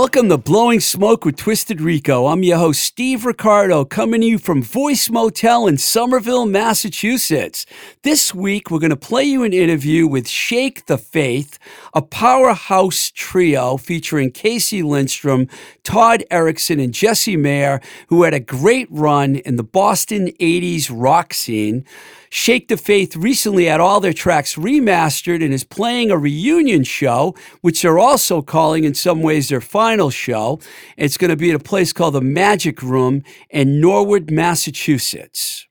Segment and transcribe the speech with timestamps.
[0.00, 2.28] Welcome to Blowing Smoke with Twisted Rico.
[2.28, 7.66] I'm your host, Steve Ricardo, coming to you from Voice Motel in Somerville, Massachusetts.
[8.02, 11.58] This week, we're going to play you an interview with Shake the Faith,
[11.92, 15.48] a powerhouse trio featuring Casey Lindstrom,
[15.84, 21.34] Todd Erickson, and Jesse Mayer, who had a great run in the Boston 80s rock
[21.34, 21.84] scene.
[22.32, 27.34] Shake the Faith recently had all their tracks remastered and is playing a reunion show,
[27.60, 30.60] which they're also calling in some ways their final show.
[30.96, 35.66] It's going to be at a place called the Magic Room in Norwood, Massachusetts.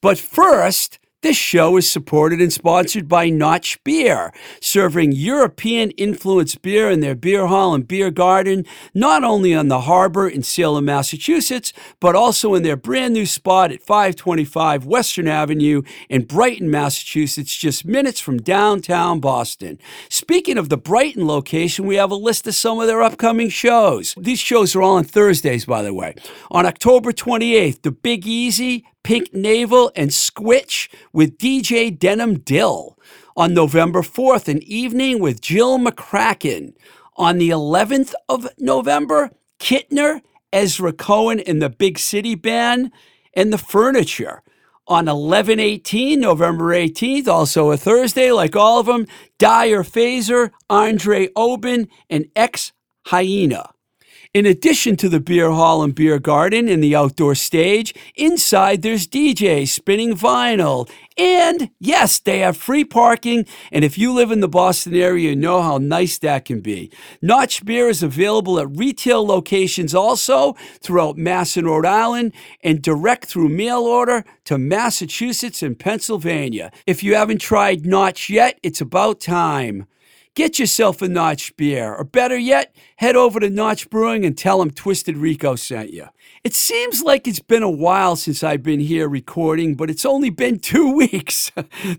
[0.00, 6.90] But first, this show is supported and sponsored by Notch Beer, serving European influenced beer
[6.90, 11.72] in their beer hall and beer garden, not only on the harbor in Salem, Massachusetts,
[12.00, 17.84] but also in their brand new spot at 525 Western Avenue in Brighton, Massachusetts, just
[17.84, 19.78] minutes from downtown Boston.
[20.08, 24.14] Speaking of the Brighton location, we have a list of some of their upcoming shows.
[24.18, 26.16] These shows are all on Thursdays, by the way.
[26.50, 32.98] On October 28th, the Big Easy, Pink Navel, and Squitch with DJ Denim Dill.
[33.36, 36.74] On November 4th, an evening with Jill McCracken.
[37.16, 40.20] On the 11th of November, Kittner,
[40.52, 42.92] Ezra Cohen and the Big City Band,
[43.34, 44.42] and the Furniture.
[44.86, 49.06] On 11 18, November 18th, also a Thursday, like all of them,
[49.38, 52.72] Dyer Phaser, Andre Oben, and Ex
[53.06, 53.72] Hyena.
[54.34, 59.06] In addition to the beer hall and beer garden and the outdoor stage, inside there's
[59.06, 60.90] DJs spinning vinyl.
[61.18, 63.44] And yes, they have free parking.
[63.70, 66.90] And if you live in the Boston area, you know how nice that can be.
[67.20, 72.32] Notch Beer is available at retail locations also throughout Mass and Rhode Island
[72.64, 76.72] and direct through mail order to Massachusetts and Pennsylvania.
[76.86, 79.86] If you haven't tried Notch yet, it's about time.
[80.34, 84.60] Get yourself a Notch beer, or better yet, head over to Notch Brewing and tell
[84.60, 86.06] them Twisted Rico sent you.
[86.44, 90.28] It seems like it's been a while since I've been here recording, but it's only
[90.28, 91.52] been two weeks.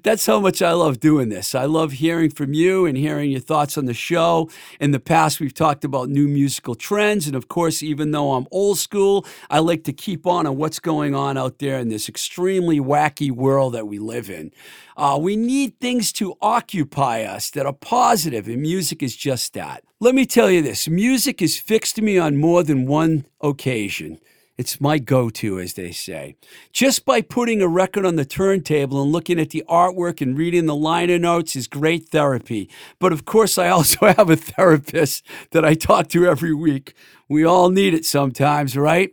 [0.04, 1.56] That's how much I love doing this.
[1.56, 4.50] I love hearing from you and hearing your thoughts on the show.
[4.82, 7.26] In the past, we've talked about new musical trends.
[7.26, 10.80] And of course, even though I'm old school, I like to keep on on what's
[10.82, 14.52] going on out there in this extremely wacky world that we live in.
[14.98, 19.86] Uh, we need things to occupy us that are positive, and music is just that.
[20.02, 24.20] Let me tell you this music has fixed me on more than one occasion.
[24.56, 26.36] It's my go to, as they say.
[26.72, 30.68] Just by putting a record on the turntable and looking at the artwork and reading
[30.68, 32.70] the liner notes is great therapy.
[33.00, 36.94] But of course, I also have a therapist that I talk to every week.
[37.28, 39.12] We all need it sometimes, right?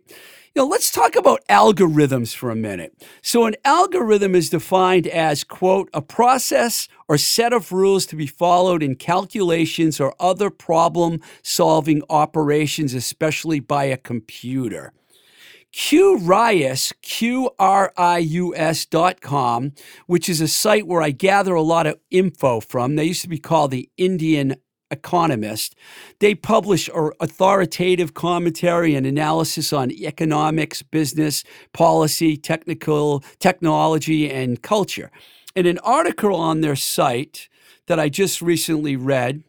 [0.57, 2.93] Know, let's talk about algorithms for a minute.
[3.23, 8.27] So, an algorithm is defined as, quote, a process or set of rules to be
[8.27, 14.93] followed in calculations or other problem solving operations, especially by a computer.
[15.73, 19.73] QRius, Q-R-I-U-S dot com,
[20.07, 22.97] which is a site where I gather a lot of info from.
[22.97, 24.57] They used to be called the Indian
[24.91, 25.77] Economist.
[26.19, 35.13] They publish authoritative commentary and analysis on economics, business, policy, technical, technology, and culture.
[35.55, 37.49] In an article on their site
[37.87, 39.45] that I just recently read,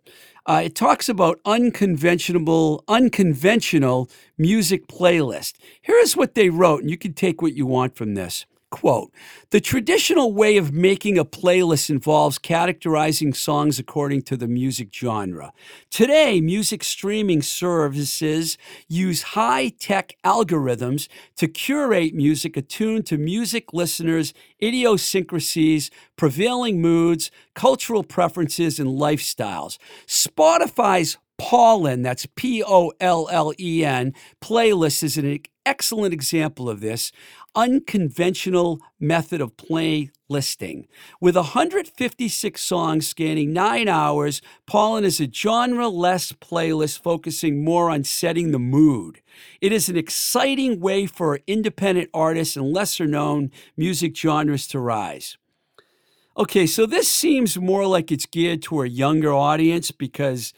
[0.52, 5.54] uh, it talks about unconventional, unconventional music playlist.
[5.82, 8.46] Here is what they wrote, and you can take what you want from this.
[8.72, 9.12] Quote
[9.50, 15.52] The traditional way of making a playlist involves categorizing songs according to the music genre.
[15.90, 18.58] Today, music streaming services
[18.88, 24.34] use high tech algorithms to curate music attuned to music listeners'
[24.64, 29.78] idiosyncrasies, prevailing moods, cultural preferences, and lifestyles.
[30.08, 36.82] Spotify's Pollen, that's P O L L E N, playlist is an excellent example of
[36.82, 37.12] this
[37.56, 40.86] unconventional method of playlisting.
[41.20, 48.04] With 156 songs spanning nine hours, Pollen is a genre less playlist focusing more on
[48.04, 49.22] setting the mood.
[49.60, 55.38] It is an exciting way for independent artists and lesser known music genres to rise.
[56.38, 60.54] Okay, so this seems more like it's geared to a younger audience because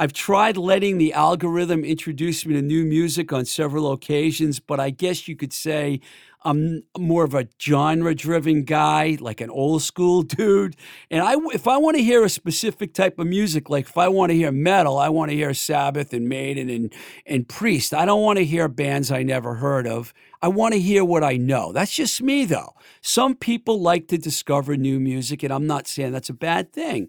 [0.00, 4.90] I've tried letting the algorithm introduce me to new music on several occasions, but I
[4.90, 6.00] guess you could say
[6.48, 10.76] I'm more of a genre driven guy, like an old school dude.
[11.10, 14.08] And I, if I want to hear a specific type of music, like if I
[14.08, 16.92] want to hear metal, I want to hear Sabbath and Maiden and,
[17.26, 17.92] and Priest.
[17.92, 20.14] I don't want to hear bands I never heard of.
[20.40, 21.72] I want to hear what I know.
[21.72, 22.72] That's just me, though.
[23.02, 27.08] Some people like to discover new music, and I'm not saying that's a bad thing.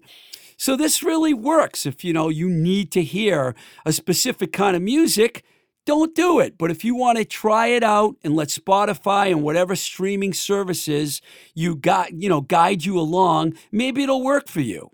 [0.58, 1.86] So this really works.
[1.86, 3.54] If you know you need to hear
[3.86, 5.42] a specific kind of music,
[5.90, 6.56] don't do it.
[6.56, 11.20] But if you want to try it out and let Spotify and whatever streaming services
[11.52, 14.92] you got, you know, guide you along, maybe it'll work for you.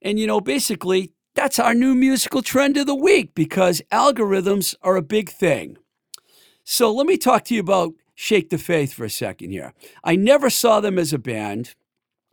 [0.00, 4.96] And you know, basically, that's our new musical trend of the week because algorithms are
[4.96, 5.76] a big thing.
[6.64, 9.74] So let me talk to you about Shake the Faith for a second here.
[10.02, 11.74] I never saw them as a band.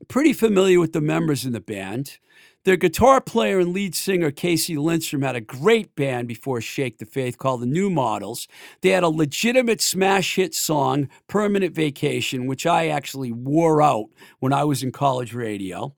[0.07, 2.17] Pretty familiar with the members in the band.
[2.67, 7.05] Their guitar player and lead singer, Casey Lindstrom, had a great band before Shake the
[7.05, 8.49] Faith called the New Models.
[8.81, 14.07] They had a legitimate smash hit song, Permanent Vacation, which I actually wore out
[14.39, 15.95] when I was in college radio.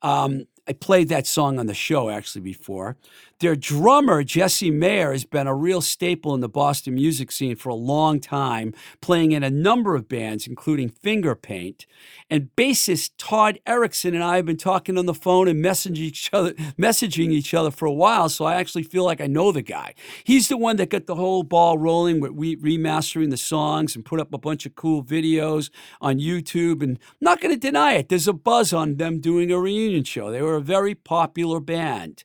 [0.00, 2.96] Um, I played that song on the show actually before.
[3.40, 7.68] Their drummer, Jesse Mayer, has been a real staple in the Boston music scene for
[7.68, 11.86] a long time, playing in a number of bands, including Finger Paint.
[12.28, 16.30] And bassist Todd Erickson and I have been talking on the phone and messaging each
[16.32, 19.62] other, messaging each other for a while, so I actually feel like I know the
[19.62, 19.94] guy.
[20.24, 24.04] He's the one that got the whole ball rolling with re- remastering the songs and
[24.04, 25.70] put up a bunch of cool videos
[26.00, 26.82] on YouTube.
[26.82, 30.02] And I'm not going to deny it, there's a buzz on them doing a reunion
[30.02, 30.32] show.
[30.32, 32.24] They were a very popular band.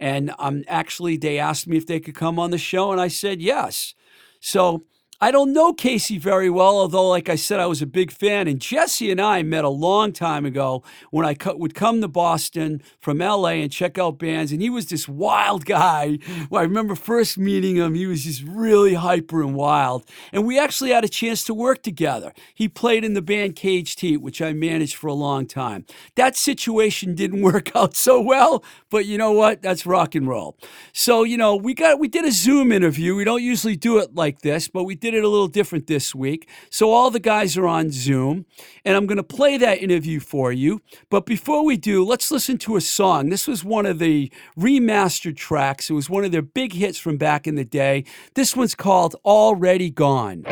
[0.00, 3.08] And um, actually, they asked me if they could come on the show, and I
[3.08, 3.94] said yes.
[4.40, 4.84] So
[5.20, 8.46] I don't know Casey very well, although, like I said, I was a big fan.
[8.46, 12.06] And Jesse and I met a long time ago when I co- would come to
[12.06, 14.52] Boston from LA and check out bands.
[14.52, 16.20] And he was this wild guy.
[16.50, 20.08] Well, I remember first meeting him, he was just really hyper and wild.
[20.32, 22.32] And we actually had a chance to work together.
[22.54, 25.84] He played in the band Caged Heat, which I managed for a long time.
[26.14, 29.62] That situation didn't work out so well, but you know what?
[29.62, 30.56] That's rock and roll.
[30.92, 33.16] So, you know, we got we did a Zoom interview.
[33.16, 35.86] We don't usually do it like this, but we did did it a little different
[35.86, 36.48] this week.
[36.70, 38.46] So all the guys are on Zoom,
[38.84, 40.80] and I'm going to play that interview for you.
[41.10, 43.30] But before we do, let's listen to a song.
[43.30, 45.90] This was one of the remastered tracks.
[45.90, 48.04] It was one of their big hits from back in the day.
[48.34, 50.44] This one's called Already Gone.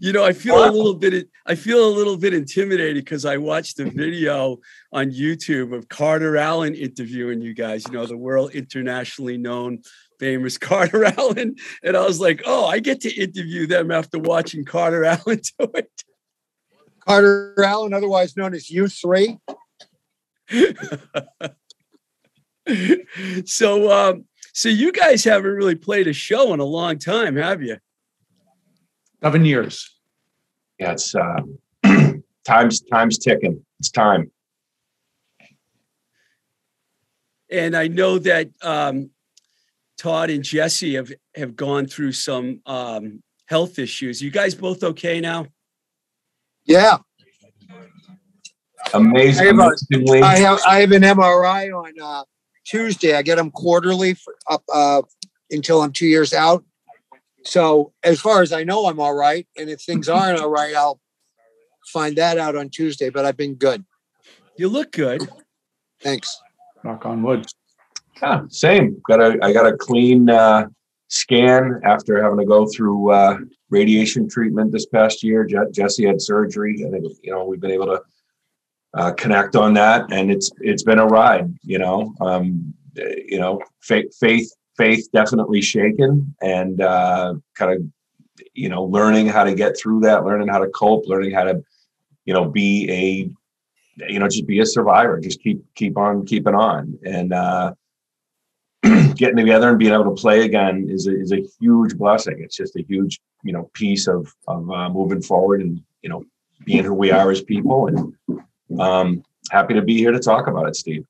[0.00, 1.28] you know, I feel a little bit.
[1.44, 4.58] I feel a little bit intimidated because I watched a video
[4.92, 7.84] on YouTube of Carter Alan interviewing you guys.
[7.86, 9.82] You know, the world internationally known,
[10.18, 14.64] famous Carter Alan, and I was like, oh, I get to interview them after watching
[14.64, 15.90] Carter Alan do it.
[17.00, 19.38] Carter Alan, otherwise known as U three.
[23.44, 27.62] so, um, so you guys haven't really played a show in a long time, have
[27.62, 27.78] you?
[29.22, 29.96] Seven years.
[30.78, 31.40] Yeah, it's uh,
[32.44, 33.64] time's time's ticking.
[33.78, 34.30] It's time.
[37.50, 39.10] And I know that um,
[39.96, 44.20] Todd and Jesse have have gone through some um, health issues.
[44.20, 45.46] You guys both okay now?
[46.64, 46.98] Yeah.
[48.94, 49.60] Amazing.
[49.60, 52.24] I have, I have, I have an MRI on uh,
[52.64, 53.14] Tuesday.
[53.14, 55.02] I get them quarterly for up uh,
[55.50, 56.64] until I'm two years out.
[57.46, 59.46] So as far as I know, I'm all right.
[59.56, 61.00] And if things aren't all right, I'll
[61.92, 63.08] find that out on Tuesday.
[63.08, 63.84] But I've been good.
[64.58, 65.28] You look good.
[66.02, 66.40] Thanks.
[66.82, 67.46] Knock on wood.
[68.20, 69.00] Yeah, same.
[69.08, 70.66] Got a I got a clean uh,
[71.08, 73.38] scan after having to go through uh,
[73.70, 75.44] radiation treatment this past year.
[75.44, 76.84] Je- Jesse had surgery.
[76.86, 78.02] I think you know we've been able to
[78.94, 81.54] uh, connect on that, and it's it's been a ride.
[81.62, 88.68] You know, um, you know, faith faith faith definitely shaken and uh, kind of you
[88.68, 91.62] know learning how to get through that learning how to cope learning how to
[92.24, 96.54] you know be a you know just be a survivor just keep keep on keeping
[96.54, 96.98] on.
[97.04, 97.74] And uh
[99.16, 102.36] getting together and being able to play again is a, is a huge blessing.
[102.40, 106.24] It's just a huge you know piece of of uh, moving forward and you know
[106.64, 110.66] being who we are as people and um happy to be here to talk about
[110.66, 111.06] it steve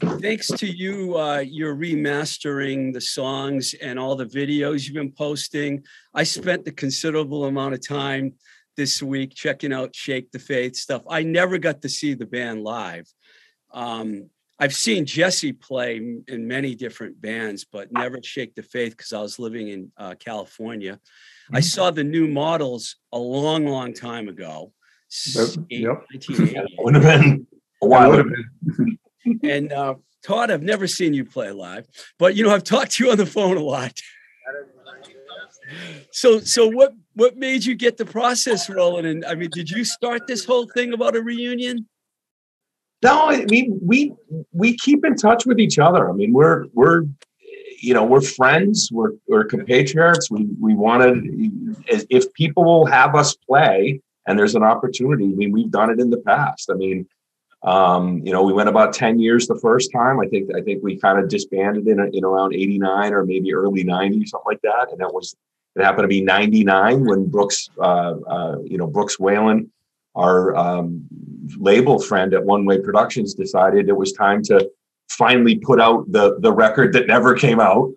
[0.00, 5.84] Thanks to you, uh, you're remastering the songs and all the videos you've been posting.
[6.14, 8.34] I spent a considerable amount of time
[8.76, 11.02] this week checking out Shake the Faith stuff.
[11.08, 13.06] I never got to see the band live.
[13.72, 15.96] Um, I've seen Jesse play
[16.28, 20.14] in many different bands, but never Shake the Faith because I was living in uh,
[20.18, 20.98] California.
[21.50, 21.62] I mm-hmm.
[21.62, 24.72] saw the new models a long, long time ago.
[25.68, 26.04] Yep.
[26.78, 27.46] Would have been
[27.82, 28.24] a while
[29.42, 31.86] and uh, Todd, I've never seen you play live,
[32.18, 34.00] but you know I've talked to you on the phone a lot.
[36.12, 39.06] So, so what what made you get the process rolling?
[39.06, 41.88] And I mean, did you start this whole thing about a reunion?
[43.02, 44.14] No, I mean we
[44.52, 46.08] we keep in touch with each other.
[46.08, 47.04] I mean, we're we're
[47.80, 48.88] you know we're friends.
[48.92, 50.30] We're we're compatriots.
[50.30, 51.24] We we wanted
[51.88, 55.24] if people will have us play and there's an opportunity.
[55.24, 56.70] I mean, we've done it in the past.
[56.70, 57.06] I mean,
[57.66, 60.20] um, you know, we went about 10 years the first time.
[60.20, 63.84] I think I think we kind of disbanded in, in around 89 or maybe early
[63.84, 64.88] 90s, something like that.
[64.92, 65.34] And that was
[65.74, 69.70] it happened to be 99 when Brooks, uh, uh, you know, Brooks Whalen,
[70.14, 71.04] our um,
[71.58, 74.70] label friend at One Way Productions, decided it was time to
[75.10, 77.90] finally put out the the record that never came out.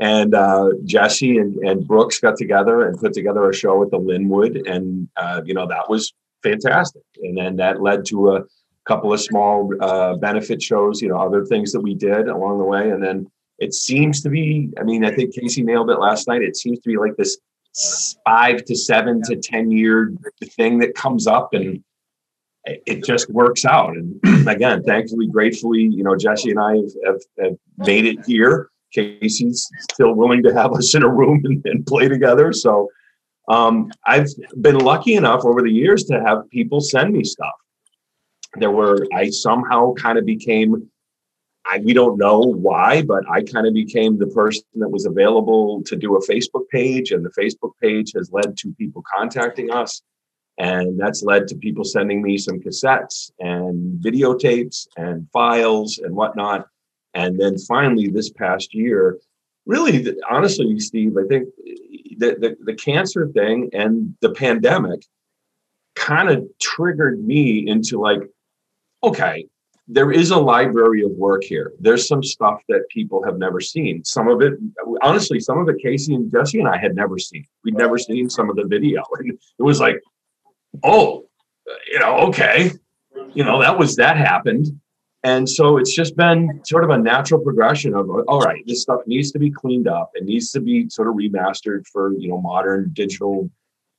[0.00, 3.98] And uh, Jesse and, and Brooks got together and put together a show at the
[3.98, 6.12] Linwood, and uh, you know that was
[6.42, 7.02] fantastic.
[7.22, 8.44] And then that led to a
[8.86, 12.64] couple of small uh, benefit shows, you know, other things that we did along the
[12.64, 12.90] way.
[12.90, 16.42] And then it seems to be, I mean, I think Casey nailed it last night.
[16.42, 17.38] It seems to be like this
[18.24, 20.12] five to seven to 10 year
[20.56, 21.82] thing that comes up and
[22.64, 23.96] it just works out.
[23.96, 26.76] And again, thankfully, gratefully, you know, Jesse and I
[27.06, 28.70] have, have, made it here.
[28.92, 32.52] Casey's still willing to have us in a room and, and play together.
[32.52, 32.88] So
[33.48, 34.28] um, I've
[34.60, 37.54] been lucky enough over the years to have people send me stuff
[38.56, 40.90] there were i somehow kind of became
[41.66, 45.82] I, we don't know why but i kind of became the person that was available
[45.84, 50.02] to do a facebook page and the facebook page has led to people contacting us
[50.58, 56.68] and that's led to people sending me some cassettes and videotapes and files and whatnot.
[57.14, 59.18] And then finally this past year
[59.66, 61.48] really honestly steve i think
[62.18, 65.04] the, the, the cancer thing and the pandemic
[65.94, 68.20] kind of triggered me into like
[69.08, 69.46] okay,
[69.86, 71.72] there is a library of work here.
[71.78, 74.02] There's some stuff that people have never seen.
[74.04, 74.54] Some of it,
[75.02, 77.44] honestly, some of it Casey and Jesse and I had never seen.
[77.64, 79.02] We'd never seen some of the video.
[79.18, 80.00] And it was like,
[80.82, 81.26] oh,
[81.90, 82.72] you know, okay,
[83.34, 84.66] you know, that was that happened.
[85.22, 89.00] And so it's just been sort of a natural progression of all right, this stuff
[89.06, 90.10] needs to be cleaned up.
[90.14, 93.50] It needs to be sort of remastered for, you know, modern digital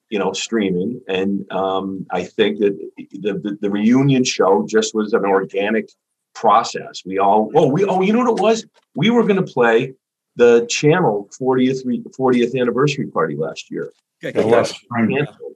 [0.10, 1.02] you know, streaming.
[1.08, 5.90] And um, I think that the, the, the reunion show just was an organic
[6.34, 7.02] process.
[7.06, 8.66] We all, oh, we, oh, you know what it was?
[8.96, 9.94] We were going to play
[10.36, 11.86] the channel 40th
[12.20, 13.92] 40th anniversary party last year.
[14.22, 14.46] Good, It good.
[14.46, 15.10] was fine.
[15.10, 15.54] canceled,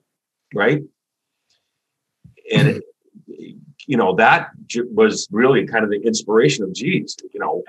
[0.54, 0.82] right?
[2.54, 2.84] And it,
[3.86, 4.50] you know that
[4.94, 7.64] was really kind of the inspiration of geez, you know,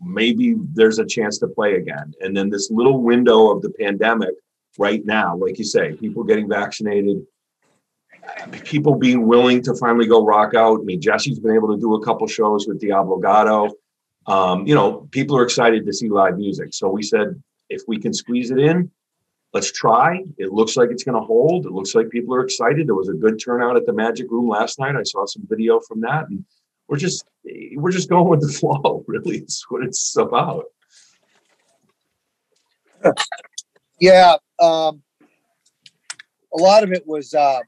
[0.00, 2.12] maybe there's a chance to play again.
[2.20, 4.34] And then this little window of the pandemic
[4.78, 7.26] right now, like you say, people getting vaccinated,
[8.64, 10.80] people being willing to finally go rock out.
[10.80, 13.70] I mean, Jesse's been able to do a couple shows with Diablo Gatto.
[14.26, 16.68] Um, you know, people are excited to see live music.
[16.72, 18.90] So we said, if we can squeeze it in,
[19.52, 20.22] let's try.
[20.36, 21.66] It looks like it's going to hold.
[21.66, 22.86] It looks like people are excited.
[22.86, 24.96] There was a good turnout at the Magic Room last night.
[24.96, 26.44] I saw some video from that, and
[26.88, 27.24] we're just
[27.74, 29.04] we're just going with the flow.
[29.06, 30.66] Really, it's what it's about.
[34.00, 35.02] Yeah, um,
[36.52, 37.60] a lot of it was uh,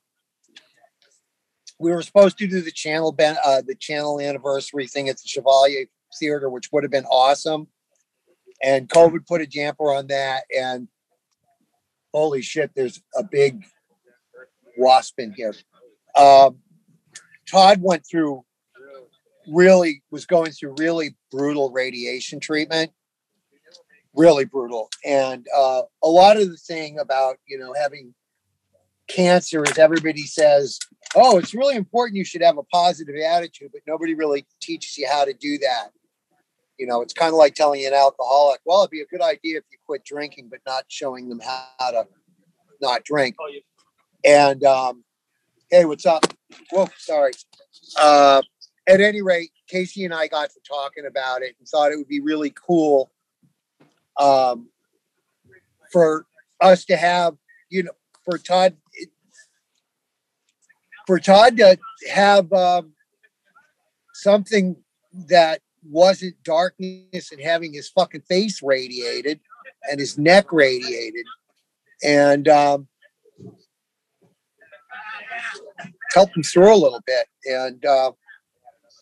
[1.79, 5.27] we were supposed to do the channel ben, uh, the channel anniversary thing at the
[5.27, 5.87] Chevalier
[6.19, 7.69] Theater, which would have been awesome.
[8.63, 10.45] And COVID put a damper on that.
[10.57, 10.89] And
[12.13, 13.65] holy shit, there's a big
[14.77, 15.55] wasp in here.
[16.17, 16.59] Um,
[17.51, 18.45] Todd went through
[19.49, 22.93] really was going through really brutal radiation treatment
[24.15, 24.91] really brutal.
[25.05, 28.15] And uh, a lot of the thing about you know having
[29.09, 30.79] cancer is everybody says,
[31.15, 32.17] "Oh, it's really important.
[32.17, 35.91] You should have a positive attitude," but nobody really teaches you how to do that.
[36.79, 39.59] You know, it's kind of like telling an alcoholic, "Well, it'd be a good idea
[39.59, 42.07] if you quit drinking, but not showing them how to
[42.81, 43.37] not drink."
[44.25, 45.05] And um,
[45.71, 46.25] hey, what's up?
[46.71, 47.33] Whoa, sorry.
[47.99, 48.43] Uh,
[48.89, 52.09] at any rate, Casey and I got to talking about it and thought it would
[52.09, 53.11] be really cool
[54.21, 54.69] um,
[55.91, 56.27] for
[56.61, 57.35] us to have,
[57.71, 57.93] you know,
[58.25, 58.77] for Todd,
[61.07, 61.79] for Todd to
[62.13, 62.93] have um,
[64.15, 64.77] something
[65.29, 69.41] that wasn't darkness and having his fucking face radiated
[69.91, 71.25] and his neck radiated
[72.05, 72.87] and um,
[76.13, 77.27] help him through a little bit.
[77.47, 78.13] And uh,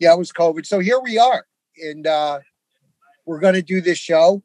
[0.00, 0.64] yeah, it was COVID.
[0.64, 1.44] So here we are.
[1.82, 2.38] And uh,
[3.26, 4.42] we're going to do this show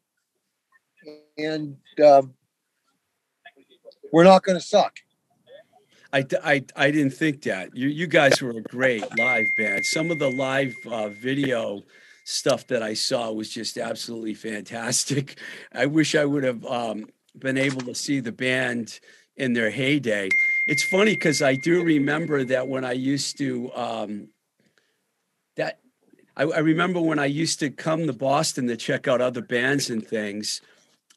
[1.38, 2.34] and um,
[4.12, 4.98] we're not going to suck.
[6.12, 7.76] I, I, I didn't think that.
[7.76, 9.84] You, you guys were a great live band.
[9.84, 11.82] Some of the live uh, video
[12.24, 15.38] stuff that I saw was just absolutely fantastic.
[15.72, 19.00] I wish I would have um, been able to see the band
[19.36, 20.28] in their heyday.
[20.68, 24.28] It's funny because I do remember that when I used to, um,
[25.56, 25.80] that
[26.36, 29.90] I, I remember when I used to come to Boston to check out other bands
[29.90, 30.60] and things.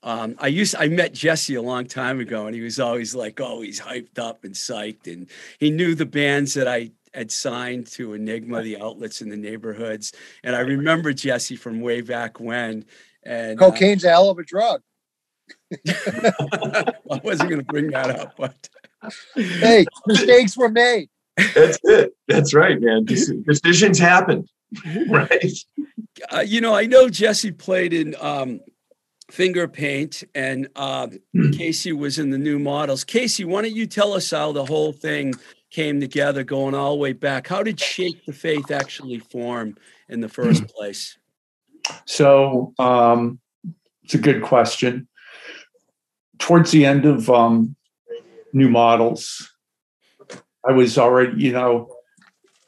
[0.04, 3.40] Um, I used I met Jesse a long time ago, and he was always like,
[3.40, 5.28] "Oh, he's hyped up and psyched," and
[5.60, 10.14] he knew the bands that I had signed to Enigma, the outlets in the neighborhoods.
[10.44, 12.86] And I remember Jesse from way back when.
[13.24, 14.82] And uh, Cocaine's a hell of a drug.
[15.88, 18.70] I wasn't going to bring that up, but
[19.34, 21.10] Hey, mistakes were made.
[21.54, 22.14] That's it.
[22.28, 23.06] That's right, man.
[23.06, 24.48] Decisions happen,
[25.10, 25.54] right?
[26.34, 28.60] uh, you know, I know Jesse played in um,
[29.30, 31.08] Finger Paint, and uh,
[31.52, 33.04] Casey was in the new models.
[33.04, 35.34] Casey, why don't you tell us how the whole thing
[35.70, 37.48] came together, going all the way back?
[37.48, 39.76] How did Shake the Faith actually form
[40.08, 41.18] in the first place?
[42.06, 43.40] So um,
[44.04, 45.08] it's a good question.
[46.40, 47.76] Towards the end of um,
[48.54, 49.52] new models,
[50.68, 51.94] I was already, you know,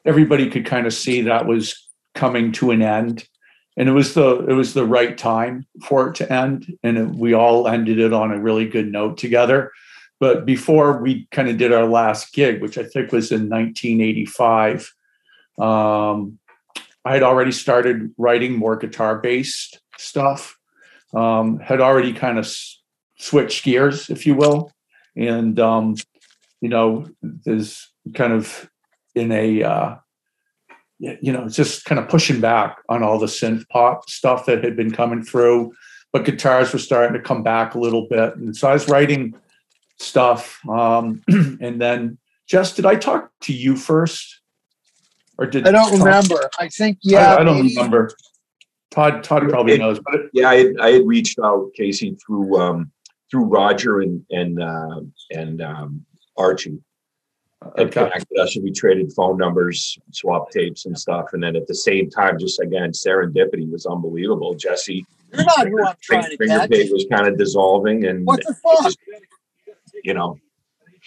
[0.05, 3.27] everybody could kind of see that was coming to an end,
[3.79, 7.07] and it was the it was the right time for it to end, and it,
[7.15, 9.71] we all ended it on a really good note together.
[10.19, 14.93] But before we kind of did our last gig, which I think was in 1985,
[15.59, 16.39] um,
[17.05, 20.57] I had already started writing more guitar based stuff.
[21.13, 22.81] Um, had already kind of s-
[23.17, 24.73] switched gears, if you will,
[25.15, 25.95] and um,
[26.59, 28.69] you know, there's kind of
[29.15, 29.95] in a uh,
[30.99, 34.63] you know, it's just kind of pushing back on all the synth pop stuff that
[34.63, 35.71] had been coming through,
[36.11, 39.33] but guitars were starting to come back a little bit, and so I was writing
[39.97, 44.41] stuff, um, and then Jess, did I talk to you first,
[45.37, 46.49] or did I don't Todd- remember.
[46.59, 47.35] I think, yeah.
[47.35, 48.11] I, I don't maybe- remember.
[48.91, 52.17] Todd Todd probably It- knows, but it, Yeah, I had, I had reached out Casey
[52.25, 52.91] through um,
[53.29, 56.05] through Roger and and uh, and um,
[56.37, 56.79] Archie.
[57.61, 58.03] Had okay.
[58.05, 61.27] connected us and we traded phone numbers, swap tapes and stuff.
[61.33, 64.55] And then at the same time, just again, serendipity was unbelievable.
[64.55, 66.69] Jesse You're not who I'm trying to Finger catch.
[66.69, 68.93] Pig was kind of dissolving and What the fuck?
[70.03, 70.37] you know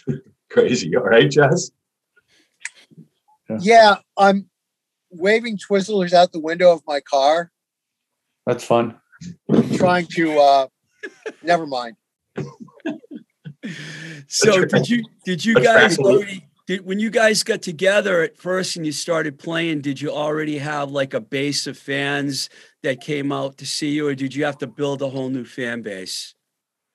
[0.51, 0.95] crazy.
[0.95, 1.71] All right, Jess.
[3.61, 4.49] Yeah, I'm
[5.11, 7.51] waving Twizzlers out the window of my car.
[8.47, 8.99] That's fun.
[9.77, 10.39] trying to.
[10.39, 10.67] uh
[11.43, 11.97] Never mind.
[14.29, 18.77] So did you did you guys already did when you guys got together at first
[18.77, 22.49] and you started playing, did you already have like a base of fans
[22.83, 25.45] that came out to see you, or did you have to build a whole new
[25.45, 26.35] fan base?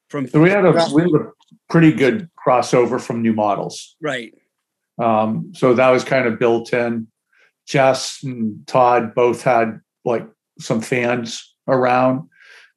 [0.10, 1.32] From So we had a we had a
[1.70, 3.96] pretty good crossover from new models.
[4.02, 4.34] right.
[5.00, 7.08] Um, so that was kind of built in.
[7.68, 10.28] Jess and Todd both had like
[10.60, 12.30] some fans around.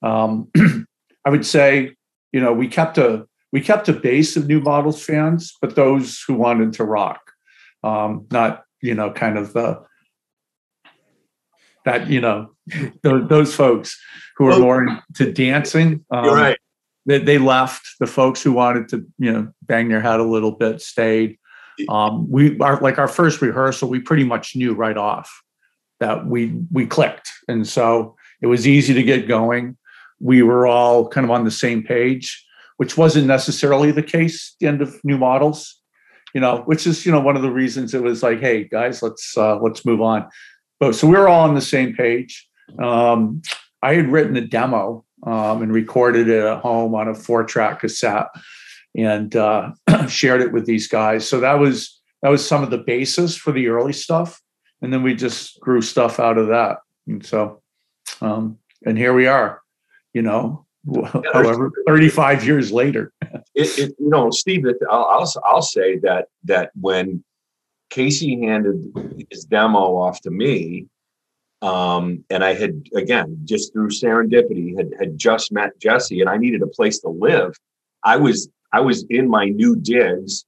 [0.03, 0.49] Um,
[1.25, 1.97] I would say,
[2.33, 6.23] you know, we kept a we kept a base of new models fans, but those
[6.27, 7.21] who wanted to rock,
[7.83, 9.83] um, not you know, kind of the
[11.85, 12.51] that you know
[13.03, 13.99] those, those folks
[14.37, 16.05] who are Well- more into dancing.
[16.11, 16.59] Um, right.
[17.07, 17.97] they, they left.
[17.99, 21.39] The folks who wanted to, you know, bang their head a little bit stayed.
[21.89, 23.89] Um, we are like our first rehearsal.
[23.89, 25.43] We pretty much knew right off
[25.99, 29.77] that we we clicked, and so it was easy to get going.
[30.21, 32.45] We were all kind of on the same page,
[32.81, 35.83] which wasn't necessarily the case at the end of new models.
[36.35, 39.03] You know, which is you know one of the reasons it was like, hey guys,
[39.03, 40.27] let's uh, let's move on.
[40.79, 42.49] But so we were all on the same page.
[42.83, 43.43] Um,
[43.83, 47.81] I had written a demo um, and recorded it at home on a four track
[47.81, 48.29] cassette
[48.97, 49.73] and uh,
[50.09, 51.29] shared it with these guys.
[51.29, 54.41] So that was that was some of the basis for the early stuff,
[54.81, 56.79] and then we just grew stuff out of that.
[57.07, 57.61] And so,
[58.23, 59.61] um, and here we are,
[60.15, 60.65] you know,
[61.33, 63.13] however, thirty five years later.
[63.55, 67.23] it, it, you know, Steve, I'll, I'll, I'll say that, that when
[67.91, 68.93] Casey handed
[69.31, 70.87] his demo off to me,
[71.63, 76.39] um, and I had, again, just through serendipity, had, had just met Jesse and I
[76.39, 77.55] needed a place to live.
[78.03, 80.47] I was, I was in my new digs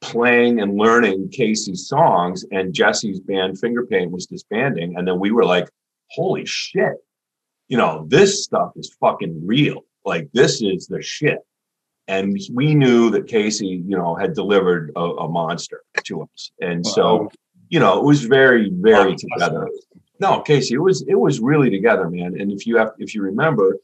[0.00, 4.96] playing and learning Casey's songs and Jesse's band Finger Paint was disbanding.
[4.96, 5.68] And then we were like,
[6.10, 6.94] holy shit,
[7.68, 9.84] you know, this stuff is fucking real.
[10.04, 11.38] Like this is the shit
[12.08, 16.84] and we knew that Casey, you know, had delivered a, a monster to us, and
[16.84, 17.30] so
[17.68, 19.16] you know it was very, very Wow.
[19.16, 19.68] together.
[20.18, 22.40] No, Casey, it was it was really together, man.
[22.40, 23.78] And if you have, if you remember,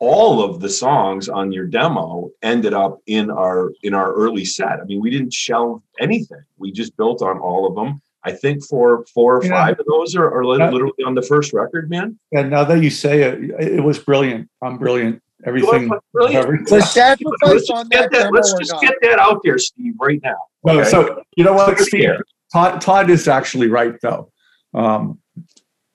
[0.00, 4.80] all of the songs on your demo ended up in our in our early set.
[4.80, 6.42] I mean, we didn't shelve anything.
[6.58, 8.02] We just built on all of them.
[8.26, 9.50] I think four, four or Yeah.
[9.50, 10.70] five of those are, are li- Yeah.
[10.70, 12.18] literally on the first record, man.
[12.32, 14.48] And now that you say it, it was brilliant.
[14.62, 15.22] I'm brilliant.
[15.44, 15.90] Everything.
[16.12, 16.44] Brilliant.
[16.44, 16.74] everything.
[16.76, 18.32] Was sacrifice Let's on just get that that.
[18.32, 18.82] Let's just not?
[18.82, 20.34] get that out there, Steve, right now.
[20.64, 20.88] No, Okay?
[20.90, 22.10] so you know what, Steve?
[22.52, 24.30] Todd, Todd is actually right though,
[24.74, 25.18] um,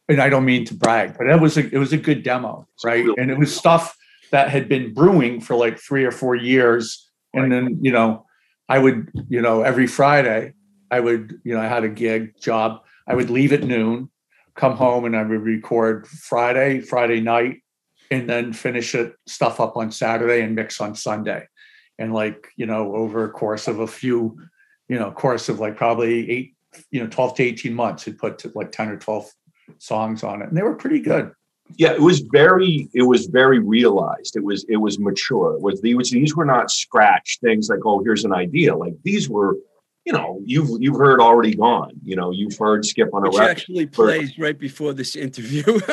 [0.08, 2.68] and I don't mean to brag, but it was a it was a good demo,
[2.86, 3.04] right?
[3.04, 3.98] Really And it was stuff
[4.32, 8.26] that had been brewing for like three or four years, and then you know,
[8.70, 10.54] I would you know every Friday
[10.92, 12.84] I would you know I had a gig job.
[13.08, 14.10] I would leave at noon,
[14.56, 17.64] come home, and I would record Friday, Friday night,
[18.12, 21.48] and then finish it stuff up on Saturday and mix on Sunday,
[21.98, 24.38] and like you know over a course of a few
[24.92, 26.54] you know, course of like probably eight,
[26.92, 29.32] you know, 12 to 18 months, had put like 10 or 12
[29.78, 30.50] songs on it.
[30.50, 31.32] And they were pretty good.
[31.78, 35.80] yeah it was very it was very realized it was it was mature it was
[35.80, 39.56] these were not scratch things like oh here's an idea like these were
[40.06, 43.40] you know you've you've heard already gone you know you've heard skip on a Which
[43.40, 45.64] record actually plays right before this interview.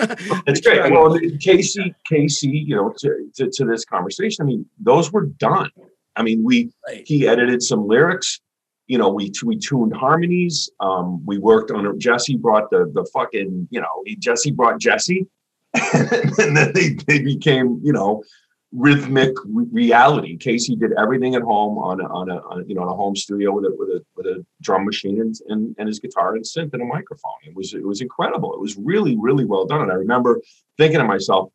[0.47, 5.13] that's great well casey casey you know to, to, to this conversation i mean those
[5.13, 5.71] were done
[6.17, 7.03] i mean we Right.
[7.07, 8.41] he edited some lyrics
[8.87, 13.05] you know we we tuned harmonies um we worked on it jesse brought the the
[13.13, 15.27] fucking you know jesse brought jesse
[15.95, 18.23] and then they, they became you know
[18.73, 20.37] rhythmic re- reality.
[20.37, 23.17] Casey did everything at home on a, on a on, you know in a home
[23.17, 26.45] studio with a with a with a drum machine and, and and his guitar and
[26.45, 27.39] synth and a microphone.
[27.47, 28.53] It was it was incredible.
[28.55, 29.83] It was really really well done.
[29.83, 30.41] And i remember
[30.77, 31.51] thinking to myself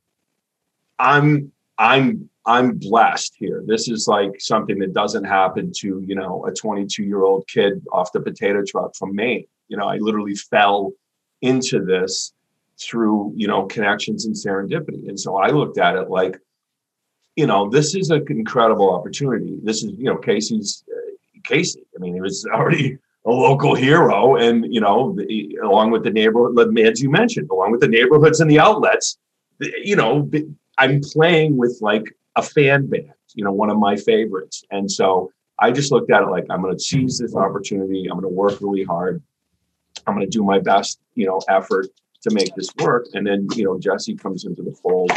[0.99, 3.63] i'm i'm i'm blessed here.
[3.65, 7.83] This is like something that doesn't happen to you know a 22 year old kid
[7.91, 9.45] off the potato truck from maine.
[9.67, 10.93] You know i literally fell
[11.41, 12.33] into this
[12.79, 15.07] through you know connections and serendipity.
[15.09, 16.39] And so i looked at it like
[17.35, 19.57] you know this is an incredible opportunity.
[19.63, 21.11] This is you know casey's uh,
[21.43, 21.83] casey.
[21.95, 26.11] I mean he was already a local hero and you know the, along with the
[26.11, 29.17] neighborhood as you mentioned along with the neighborhoods and the outlets
[29.61, 30.29] you know
[30.77, 32.03] i'm playing with like
[32.35, 34.63] a fan band you know one of my favorites.
[34.71, 38.05] And so i just looked at it like i'm going to seize this opportunity.
[38.05, 39.21] I'm going to work really hard.
[40.07, 41.87] I'm going to do my best you know effort
[42.23, 43.07] to make this work.
[43.13, 45.11] And then you know jesse comes into the fold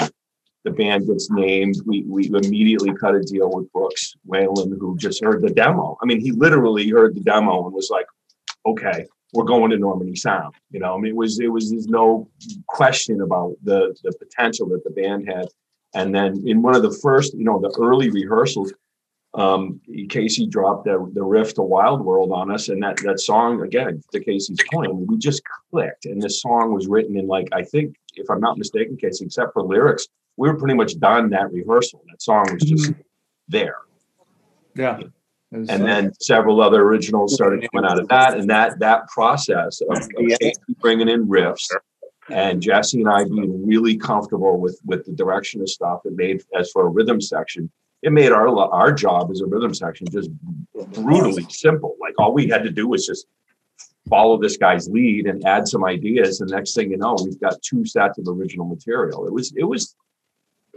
[0.67, 5.25] the band gets named we we immediately cut a deal with brooks whalen who just
[5.25, 8.07] heard the demo i mean he literally heard the demo and was like
[8.67, 10.55] okay we're going to Normandy Sound.
[10.71, 12.29] You know, I mean, it was it was there's no
[12.69, 15.47] question about the the potential that the band had.
[15.95, 18.73] And then in one of the first, you know, the early rehearsals,
[19.35, 23.63] um, Casey dropped the, the riff to Wild World on us, and that that song
[23.63, 26.07] again, to Casey's point, we just clicked.
[26.07, 29.53] And this song was written in like I think, if I'm not mistaken, Casey, except
[29.53, 32.03] for lyrics, we were pretty much done that rehearsal.
[32.11, 33.01] That song was just mm-hmm.
[33.49, 33.77] there.
[34.75, 35.01] Yeah.
[35.53, 39.81] And uh, then several other originals started coming out of that, and that that process
[39.81, 41.71] of, of bringing in riffs,
[42.29, 46.01] and Jesse and I being really comfortable with with the direction of stuff.
[46.05, 47.71] It made as for a rhythm section,
[48.03, 50.31] it made our our job as a rhythm section just
[50.93, 51.97] brutally simple.
[52.01, 53.27] Like all we had to do was just
[54.09, 57.63] follow this guy's lead and add some ideas, and next thing you know, we've got
[57.63, 59.27] two sets of original material.
[59.29, 59.95] It was it was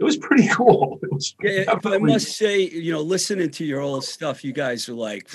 [0.00, 0.98] it was pretty cool.
[1.10, 4.94] Was yeah, I must say, you know, listening to your old stuff, you guys are
[4.94, 5.28] like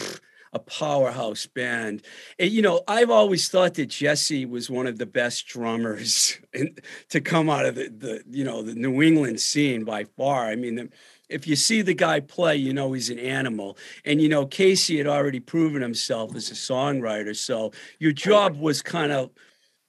[0.51, 2.01] a powerhouse band.
[2.39, 6.75] And, you know, I've always thought that Jesse was one of the best drummers in,
[7.10, 10.47] to come out of the, the, you know, the New England scene by far.
[10.47, 10.89] I mean, the,
[11.30, 13.78] if you see the guy play, you know he's an animal.
[14.06, 17.36] And you know, Casey had already proven himself as a songwriter.
[17.36, 19.32] So your job was kind of,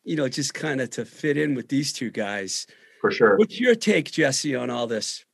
[0.03, 2.67] you know, just kind of to fit in with these two guys
[3.07, 3.37] for sure.
[3.37, 5.25] What's your take, Jesse, on all this?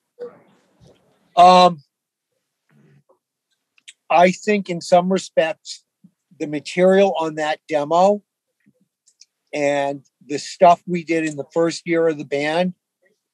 [1.37, 1.83] Um,
[4.11, 5.85] I think in some respects,
[6.39, 8.23] the material on that demo
[9.55, 12.75] and the stuff we did in the first year of the band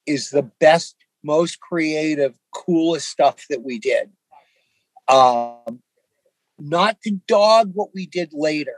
[0.05, 4.09] is the best, most creative, coolest stuff that we did.
[5.09, 5.81] Um,
[6.57, 8.77] not to dog what we did later,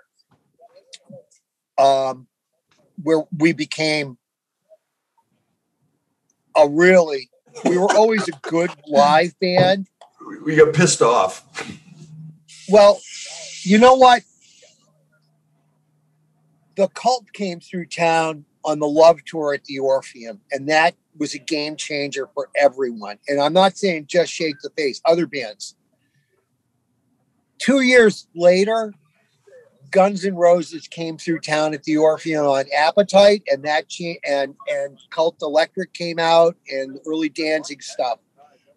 [1.78, 2.28] um,
[3.04, 4.18] where we became
[6.56, 7.30] a really
[7.66, 9.88] we were always a good live band.
[10.44, 11.44] We got pissed off.
[12.70, 13.02] Well,
[13.64, 14.24] you know what?
[16.76, 21.34] The cult came through town on the love tour at the Orpheum, and that was
[21.34, 23.18] a game changer for everyone.
[23.28, 25.76] And I'm not saying just shake the faith, other bands.
[27.58, 28.94] Two years later,
[29.92, 34.56] Guns N' Roses came through town at the Orpheum on Appetite, and that cha- and
[34.70, 38.20] and Cult Electric came out, and early Danzig stuff,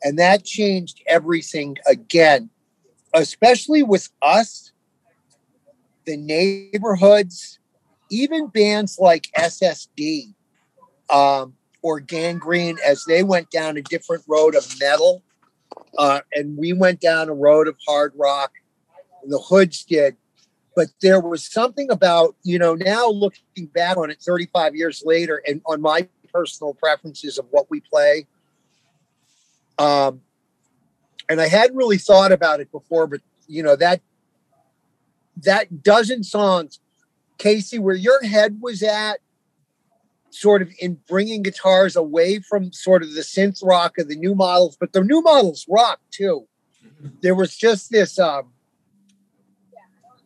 [0.02, 2.50] and that changed everything again,
[3.14, 4.72] especially with us,
[6.04, 7.60] the neighborhoods,
[8.10, 10.34] even bands like SSD
[11.10, 15.22] um, or Gang Green as they went down a different road of metal,
[15.96, 18.50] uh, and we went down a road of hard rock.
[19.26, 20.16] The Hoods did
[20.76, 25.42] but there was something about you know now looking back on it 35 years later
[25.46, 28.26] and on my personal preferences of what we play
[29.78, 30.20] um
[31.28, 34.00] and i hadn't really thought about it before but you know that
[35.36, 36.80] that dozen songs
[37.38, 39.18] casey where your head was at
[40.34, 44.34] sort of in bringing guitars away from sort of the synth rock of the new
[44.34, 46.46] models but the new models rock too.
[47.22, 48.53] There was just this um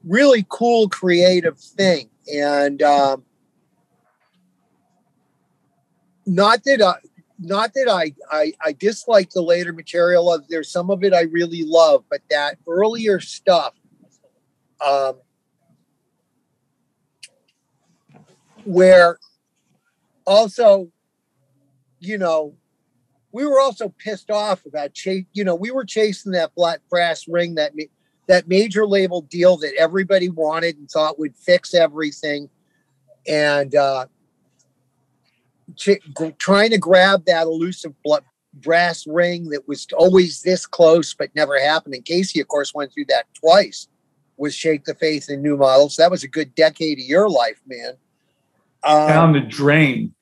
[0.09, 3.25] really cool creative thing and um,
[6.27, 6.95] not that I,
[7.39, 11.23] not that I, I I dislike the later material of there's some of it I
[11.23, 13.75] really love, but that earlier stuff,
[14.85, 15.15] um,
[18.65, 19.19] where
[20.27, 20.91] also,
[22.01, 22.55] you know,
[23.33, 25.25] we were also pissed off about chase.
[25.33, 27.75] You know, we were chasing that black brass ring that
[28.29, 32.49] that major label deal that everybody wanted and thought would fix everything.
[33.27, 34.07] And uh,
[35.75, 36.01] ch-
[36.39, 41.59] trying to grab that elusive blood, brass ring that was always this close but never
[41.59, 41.95] happened.
[41.95, 43.89] And casey of course went through that twice
[44.37, 45.97] with shake the faith and new models.
[45.97, 47.95] That was a good decade of your life man.
[48.85, 50.15] Um, down the drain.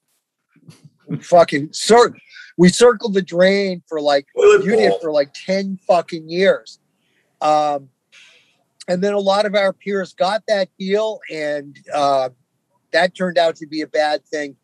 [1.20, 2.14] fucking cir-
[2.56, 6.78] we circled the drain for like you did for like 10 fucking years.
[7.40, 7.90] Um,
[8.88, 12.30] and then a lot of our peers got that deal, and uh,
[12.92, 14.56] that turned out to be a bad thing.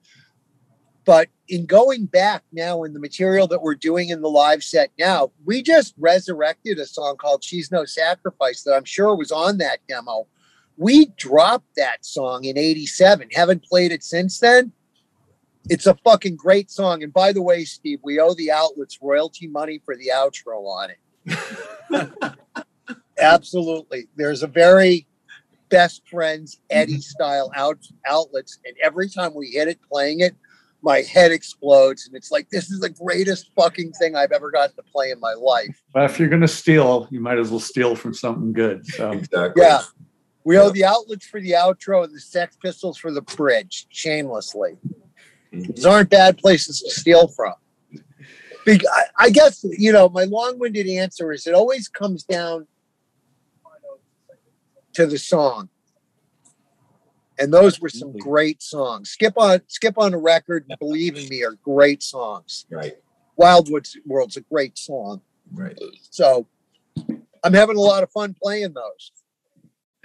[1.05, 4.91] But in going back now in the material that we're doing in the live set
[4.99, 9.59] now, we just resurrected a song called She's No Sacrifice that I'm sure was on
[9.59, 10.29] that demo.
[10.77, 14.73] We dropped that song in 87, haven't played it since then.
[15.69, 17.03] It's a fucking great song.
[17.03, 20.91] And by the way, Steve, we owe the outlets royalty money for the outro on
[20.91, 22.37] it.
[23.23, 24.09] Absolutely.
[24.17, 25.07] There's a very
[25.69, 26.79] best friends mm-hmm.
[26.79, 30.35] Eddie style out outlets, and every time we hit it playing it,
[30.83, 34.75] my head explodes, and it's like this is the greatest fucking thing I've ever gotten
[34.77, 35.81] to play in my life.
[35.95, 38.87] But if you're gonna steal, you might as well steal from something good.
[38.87, 39.63] So exactly.
[39.63, 39.83] Yeah.
[40.45, 44.77] We owe the outlets for the outro and the Sex Pistols for the bridge, shamelessly.
[45.53, 45.73] Mm-hmm.
[45.73, 47.55] These aren't bad places to steal from.
[48.67, 52.67] Be- I, I guess, you know, my long winded answer is it always comes down
[54.95, 55.69] to the song.
[57.39, 59.11] And those were some great songs.
[59.11, 62.67] Skip on Skip on a record, and Believe in Me are great songs.
[62.71, 62.95] Right.
[63.37, 65.23] Wildwood's World's a great song.
[65.53, 65.79] Right.
[66.11, 66.47] So
[67.43, 69.13] I'm having a lot of fun playing those.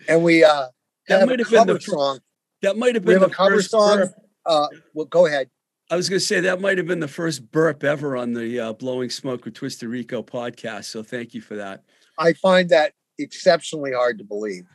[0.08, 0.68] And we uh
[1.10, 2.20] That might have been the song.
[2.62, 3.98] That might have We been have the a cover first song.
[3.98, 4.14] burp.
[4.46, 5.50] Uh well go ahead.
[5.90, 8.60] I was going to say that might have been the first burp ever on the
[8.60, 10.84] uh, Blowing Smoke with Twisted Rico podcast.
[10.86, 11.86] So thank you for that.
[12.20, 14.66] I find that exceptionally hard to believe.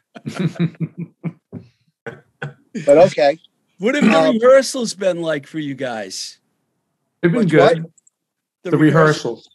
[2.87, 3.38] But okay.
[3.79, 6.38] What have the Um, rehearsals been like for you guys?
[7.20, 7.75] They've been Which what?
[7.75, 7.92] good.
[8.70, 9.48] The rehearsals.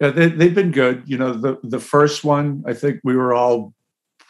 [0.00, 1.02] Yeah, they, they've been good.
[1.06, 3.74] You know, the, the first one, I think we were all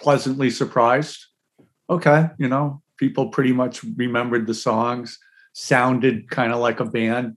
[0.00, 1.26] pleasantly surprised.
[1.88, 5.18] Okay, you know, people pretty much remembered the songs,
[5.52, 7.36] sounded kind of like a band.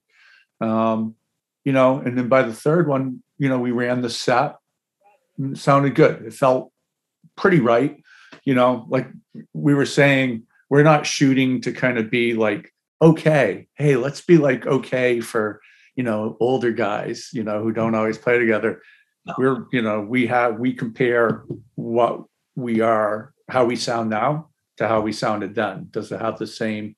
[0.60, 1.16] Um,
[1.64, 4.56] you know, and then by the third one, you know, we ran the set.
[5.40, 6.26] It sounded good.
[6.26, 6.73] It felt
[7.36, 8.02] pretty right.
[8.44, 9.08] You know, like
[9.54, 14.38] we were saying, we're not shooting to kind of be like, okay, hey, let's be
[14.38, 15.62] like okay for
[15.96, 18.82] you know older guys you know who don't always play together.
[19.38, 22.24] We're you know we have we compare what
[22.56, 25.88] we are how we sound now to how we sounded then.
[25.92, 26.96] Does it have the same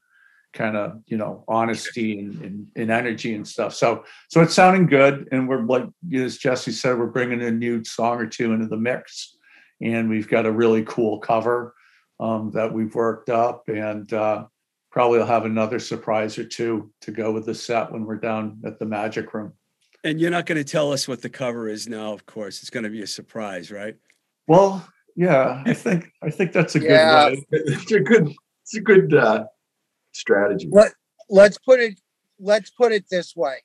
[0.54, 3.74] kind of you know honesty and, and, and energy and stuff?
[3.76, 7.84] So so it's sounding good and we're like as jesse said we're bringing a new
[7.84, 9.35] song or two into the mix
[9.82, 11.74] and we've got a really cool cover
[12.20, 14.46] um, that we've worked up and uh,
[14.92, 18.60] probably will have another surprise or two to go with the set when we're down
[18.66, 19.54] at the magic room.
[20.04, 22.62] And you're not going to tell us what the cover is now, of course.
[22.62, 23.96] It's going to be a surprise, right?
[24.48, 27.30] Well, yeah, I think I think that's a Yeah.
[27.30, 27.46] good way.
[27.52, 28.32] It's a good.
[28.62, 29.46] It's a good uh,
[30.12, 30.68] strategy.
[30.70, 30.92] What
[31.30, 32.00] let's put it
[32.40, 33.58] let's put it this way.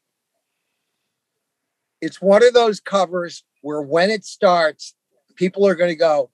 [2.01, 4.95] It's one of those covers where when it starts,
[5.37, 6.31] people are going to go,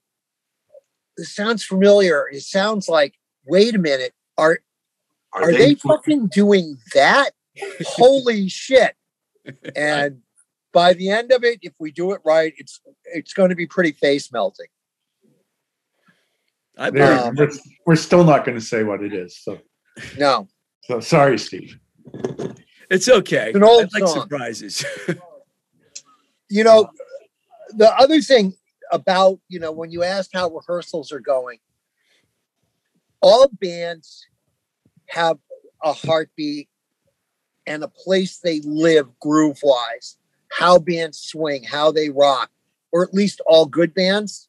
[1.17, 2.27] This sounds familiar.
[2.31, 4.59] It sounds like, wait a minute, are
[5.33, 7.31] are, they, fucking doing that?
[7.85, 8.95] Holy shit.
[9.77, 10.23] And
[10.73, 13.65] by the end of it, if we do it right, it's it's going to be
[13.65, 14.65] pretty face melting.
[16.77, 17.49] I Um, we're,
[17.85, 19.37] we're still not going to say what it is.
[19.41, 19.59] So,
[20.17, 20.49] No.
[20.83, 21.79] so sorry, Steve.
[22.91, 23.47] it's okay.
[23.47, 24.21] It's an old I like song.
[24.21, 24.83] surprises.
[26.49, 26.89] you know
[27.69, 28.53] the other thing
[28.91, 31.59] about you know when you asked how rehearsals are going
[33.21, 34.25] all bands
[35.07, 35.37] have
[35.83, 36.69] a heartbeat
[37.65, 40.17] and a place they live groove wise
[40.51, 42.49] how bands swing how they rock
[42.91, 44.47] or at least all good bands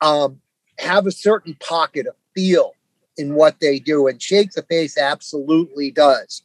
[0.00, 0.40] um,
[0.78, 2.72] have a certain pocket of feel
[3.16, 6.42] in what they do and shake the faith absolutely does.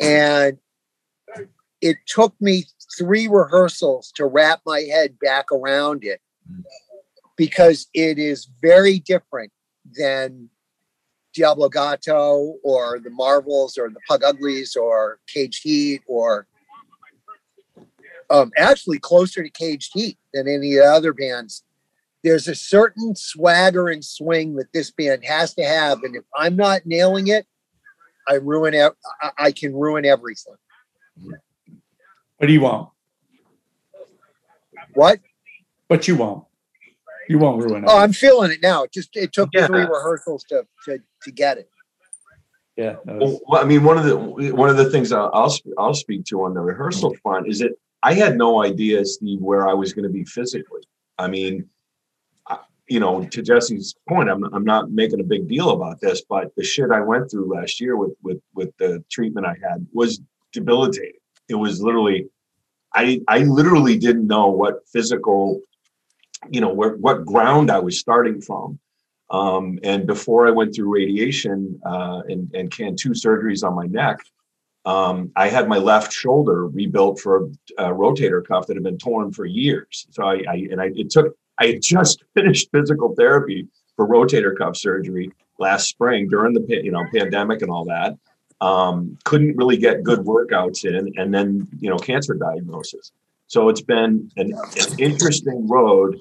[0.00, 0.58] And
[1.80, 2.64] it took me
[2.96, 6.20] three rehearsals to wrap my head back around it
[7.36, 9.52] because it is very different
[9.98, 10.48] than
[11.32, 16.46] Diablo Gato or the Marvels or the Pug Uglies or Caged Heat or
[18.28, 21.64] um, actually closer to Caged Heat than any of the other bands.
[22.22, 26.54] There's a certain swagger and swing that this band has to have, and if I'm
[26.54, 27.46] not nailing it,
[28.28, 28.74] I ruin.
[28.74, 30.54] ev- I- I can ruin everything.
[32.40, 32.88] But you won't.
[34.94, 35.20] What?
[35.88, 36.44] But you won't.
[37.28, 37.94] You won't ruin oh, it.
[37.94, 38.82] Oh, I'm feeling it now.
[38.82, 39.66] It just it took me Yeah.
[39.68, 41.70] three rehearsals to to to get it.
[42.76, 42.96] yeah.
[43.04, 44.16] was- Well, well, I mean, one of the
[44.54, 47.20] one of the things I'll I'll, I'll speak to on the rehearsal mm-hmm.
[47.20, 50.82] front is that I had no idea, Steve, where I was going to be physically.
[51.18, 51.68] I mean,
[52.48, 52.58] I,
[52.88, 56.52] you know, to Jesse's point, I'm I'm not making a big deal about this, but
[56.56, 60.20] the shit I went through last year with with with the treatment I had was
[60.52, 61.19] debilitating.
[61.50, 62.28] It was literally,
[62.94, 65.60] I I literally didn't know what physical,
[66.48, 68.78] you know, where what ground I was starting from.
[69.30, 73.86] Um, and before I went through radiation uh, and, and can two surgeries on my
[73.86, 74.18] neck,
[74.84, 79.30] um, I had my left shoulder rebuilt for a rotator cuff that had been torn
[79.32, 80.06] for years.
[80.10, 84.56] So I, I and I it took I had just finished physical therapy for rotator
[84.56, 88.16] cuff surgery last spring during the you know pandemic and all that.
[88.60, 93.12] Um, couldn't really get good workouts in, and then you know cancer diagnosis.
[93.46, 96.20] So it's been an, an interesting road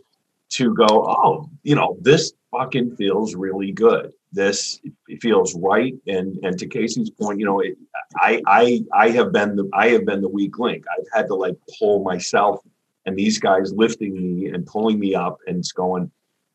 [0.52, 0.86] to go.
[0.88, 4.14] Oh, you know this fucking feels really good.
[4.32, 4.80] This
[5.22, 5.94] feels right.
[6.08, 7.78] And and to Casey's point, you know, it,
[8.16, 10.86] I I I have been the I have been the weak link.
[10.98, 12.62] I've had to like pull myself,
[13.06, 16.12] and these guys lifting me and pulling me up, and it's going.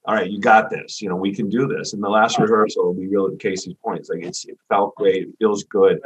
[0.06, 1.00] All right, you got this.
[1.00, 1.94] You know, we can do this.
[1.94, 5.28] And the last rehearsal, we really, Casey's point, it's like it's it felt great.
[5.28, 6.00] It feels good.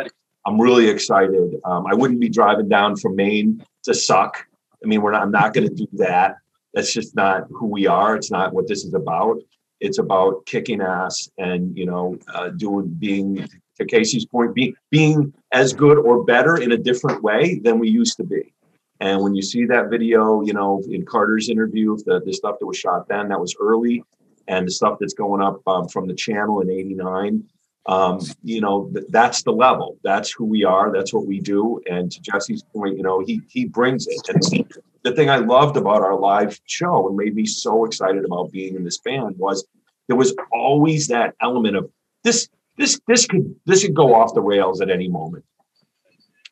[0.46, 1.60] I'm really excited.
[1.64, 4.46] Um, I wouldn't be driving down from Maine to suck.
[4.82, 5.22] I mean, we're not.
[5.22, 6.36] I'm not going to do that.
[6.74, 8.14] That's just not who we are.
[8.14, 9.38] It's not what this is about.
[9.80, 15.32] It's about kicking ass and you know, uh, doing being to Casey's point, being being
[15.52, 18.52] as good or better in a different way than we used to be.
[19.00, 22.66] And when you see that video, you know, in Carter's interview, the, the stuff that
[22.66, 24.02] was shot then, that was early,
[24.48, 27.44] and the stuff that's going up um, from the channel in '89,
[27.86, 29.98] um, you know, th- that's the level.
[30.02, 30.92] That's who we are.
[30.92, 31.80] That's what we do.
[31.88, 34.28] And to Jesse's point, you know, he he brings it.
[34.28, 34.66] And he,
[35.02, 38.74] the thing I loved about our live show and made me so excited about being
[38.74, 39.66] in this band was
[40.08, 41.90] there was always that element of
[42.24, 45.44] this this this could this could go off the rails at any moment.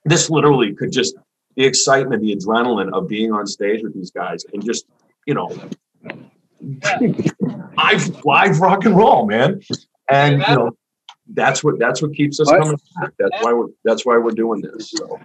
[0.05, 1.17] This literally could just
[1.57, 4.87] the excitement, the adrenaline of being on stage with these guys and just,
[5.27, 5.49] you know,
[7.77, 9.61] live live rock and roll, man.
[10.09, 10.77] And you know,
[11.33, 12.63] that's what that's what keeps us What?
[12.63, 13.13] coming back.
[13.19, 14.91] That's why we're that's why we're doing this.
[14.91, 15.21] So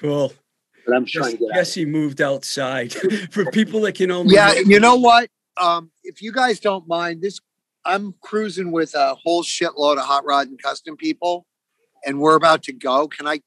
[0.00, 0.32] Cool.
[0.86, 1.54] But I'm trying to get out.
[1.56, 2.92] Jesse moved outside
[3.30, 4.34] for people that can only.
[4.34, 5.28] Yeah, you know what?
[5.60, 7.40] Um, if you guys don't mind, this
[7.84, 11.46] I'm cruising with a whole shitload of hot rod and custom people,
[12.06, 13.08] and we're about to go.
[13.08, 13.40] Can I?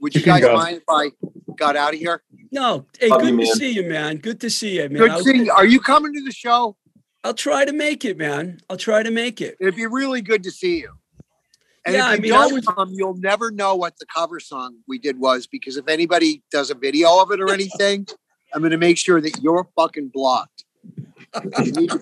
[0.00, 0.54] Would you You guys go.
[0.54, 1.10] mind if I
[1.56, 2.22] got out of here?
[2.52, 4.16] No, hey, Love good you, to see you, man.
[4.18, 4.98] Good to see you, man.
[4.98, 5.50] Good I'll, seeing.
[5.50, 6.76] Are you coming to the show?
[7.24, 8.60] I'll try to make it, man.
[8.70, 9.56] I'll try to make it.
[9.60, 10.92] It'd be really good to see you.
[11.84, 14.06] And Yeah, I if you mean, I don't would- come, you'll never know what the
[14.06, 18.06] cover song we did was because if anybody does a video of it or anything,
[18.54, 20.64] I'm going to make sure that you're fucking blocked.
[21.64, 22.00] You need, to,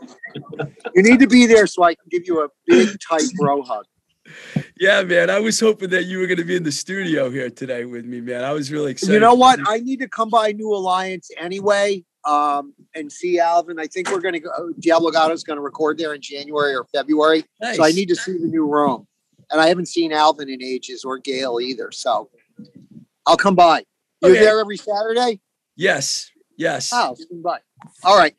[0.94, 3.84] you need to be there so I can give you a big tight bro hug.
[4.78, 5.30] Yeah, man.
[5.30, 8.04] I was hoping that you were going to be in the studio here today with
[8.04, 8.44] me, man.
[8.44, 9.12] I was really excited.
[9.14, 9.60] You know what?
[9.66, 13.78] I need to come by New Alliance anyway um, and see Alvin.
[13.78, 14.50] I think we're going to go.
[14.80, 17.44] Diablo Gatto's going to record there in January or February.
[17.60, 17.76] Nice.
[17.76, 19.06] So I need to see the new room.
[19.50, 21.92] And I haven't seen Alvin in ages or Gail either.
[21.92, 22.30] So
[23.26, 23.84] I'll come by.
[24.22, 24.40] You're Okay.
[24.40, 25.40] there every Saturday?
[25.76, 26.30] Yes.
[26.56, 26.90] Yes.
[26.92, 27.58] Oh, I'll swing by.
[28.04, 28.34] All right.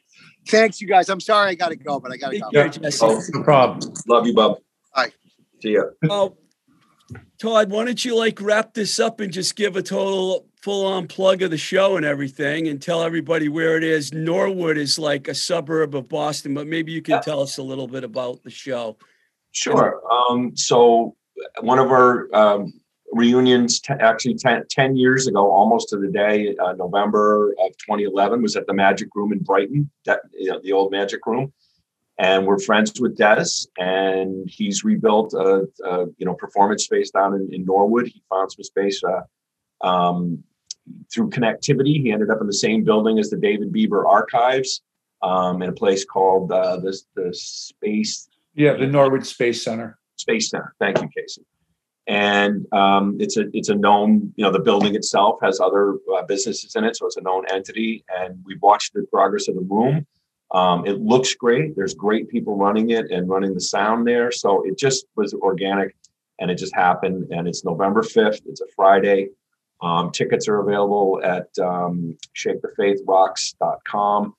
[0.47, 1.09] Thanks, you guys.
[1.09, 2.49] I'm sorry I got to go, but I got to go.
[2.51, 2.71] Yeah.
[3.01, 3.21] Oh.
[3.33, 3.93] No problem.
[4.07, 4.59] love you, bub.
[4.95, 5.11] Bye.
[5.65, 5.81] See ya.
[6.07, 6.37] Oh,
[7.39, 11.07] Todd, why don't you like wrap this up and just give a total full on
[11.07, 14.13] plug of the show and everything and tell everybody where it is?
[14.13, 17.87] Norwood is like a suburb of Boston, but maybe you can tell us a little
[17.87, 18.95] bit about the show.
[19.53, 20.03] Sure.
[20.29, 21.15] Um, so
[21.61, 22.71] one of our um,
[23.11, 28.43] reunions, t- actually 10, 10 years ago, almost to the day, uh, November of 2011,
[28.43, 31.51] was at the Magic Room in Brighton, that, you know, the old Magic Room.
[32.17, 37.33] And we're friends with Des, and he's rebuilt a, a you know performance space down
[37.33, 38.07] in, in Norwood.
[38.07, 40.43] He found some space uh, um,
[41.13, 42.01] through connectivity.
[42.01, 44.81] He ended up in the same building as the David Bieber Archives
[45.21, 49.97] um, in a place called uh, the the Space Yeah, the Norwood Space Center.
[50.15, 50.73] Space Center.
[50.79, 51.45] Thank you, Casey.
[52.07, 56.21] And um, it's a it's a known you know the building itself has other uh,
[56.23, 58.05] businesses in it, so it's a known entity.
[58.15, 60.05] And we've watched the progress of the room.
[60.55, 61.75] Um, it looks great.
[61.75, 64.31] There's great people running it and running the sound there.
[64.31, 65.93] So it just was organic,
[66.39, 67.27] and it just happened.
[67.31, 68.39] And it's November fifth.
[68.45, 69.31] It's a Friday.
[69.81, 74.33] Um, tickets are available at um, ShakeTheFaithRocks.com.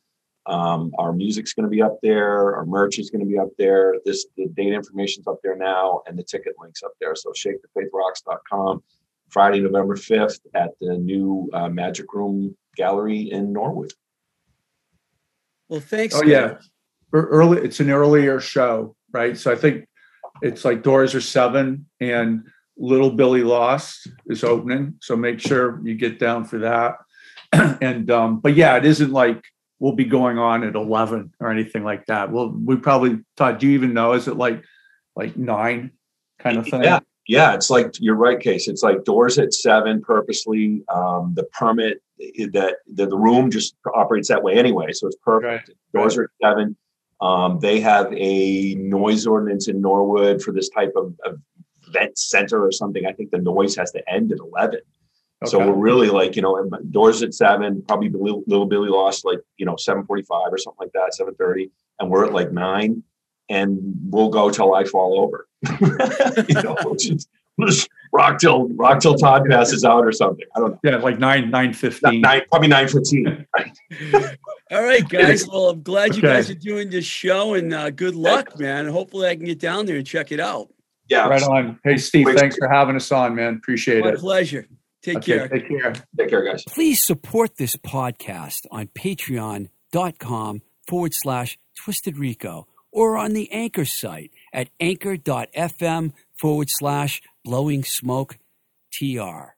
[0.47, 2.57] Um, our music's going to be up there.
[2.57, 3.97] Our merch is going to be up there.
[4.07, 7.15] This the date information's up there now, and the ticket links up there.
[7.15, 8.83] So ShakeTheFaithRocks.com.
[9.29, 13.93] Friday, November fifth, at the new uh, Magic Room Gallery in Norwood.
[15.69, 16.15] Well, thanks.
[16.15, 16.29] Oh man.
[16.29, 16.55] yeah,
[17.13, 17.63] early.
[17.63, 19.37] It's an earlier show, right?
[19.37, 19.87] So I think
[20.43, 22.45] it's like doors are seven, and
[22.77, 24.95] Little Billy Lost is opening.
[25.01, 26.97] So make sure you get down for that.
[27.81, 29.43] and um, but yeah, it isn't like
[29.79, 32.31] we'll be going on at eleven or anything like that.
[32.31, 33.59] Well, we probably Todd.
[33.59, 34.13] Do you even know?
[34.13, 34.63] Is it like
[35.15, 35.93] like nine
[36.39, 36.85] kind of thing?
[36.85, 37.55] Yeah, yeah.
[37.55, 38.69] It's like you're right, Case.
[38.69, 40.83] It's like doors at seven purposely.
[40.89, 45.71] Um, the permit that the, room just operates that way anyway, so it's perfect.
[45.93, 46.77] Doors are at seven.
[47.21, 51.41] Um, they have a noise ordinance in Norwood for this type of, of
[51.89, 53.07] event center or something.
[53.07, 54.81] I think the noise has to end at eleven.
[55.45, 59.41] So we're really like, you know, doors at seven, probably little, little Billy lost like,
[59.59, 63.03] you know, seven forty-five or something like that, seven thirty, and we're at like nine,
[63.51, 65.47] and we'll go till I fall over.
[66.49, 67.69] you know, we'll just, we'll
[68.13, 70.45] rock till rock till Todd passes out or something.
[70.57, 70.79] I don't know.
[70.85, 72.21] yeah, like nine nine fifteen.
[72.21, 73.47] Nine, probably nine fifteen.
[74.71, 75.47] All right, guys.
[75.47, 76.35] Well, I'm glad you Okay.
[76.35, 78.87] guys are doing this show and uh, good luck, man.
[78.87, 80.69] Hopefully, I can get down there and check it out.
[81.09, 81.29] Yeah.
[81.29, 81.79] Right on.
[81.85, 82.39] Hey Steve, Wait.
[82.39, 83.55] thanks for having us on, man.
[83.57, 84.19] Appreciate My it.
[84.19, 84.67] pleasure.
[85.03, 85.49] Take Okay, care.
[85.49, 85.93] Take care.
[86.19, 86.65] Take care, guys.
[86.65, 94.33] Please support this podcast on patreon.com forward slash Twisted Rico or on the Anchor site
[94.57, 98.39] at anchor.fm forward slash blowing smoke
[98.93, 99.56] TR.